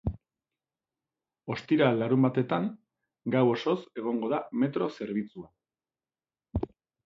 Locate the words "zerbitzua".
4.99-6.69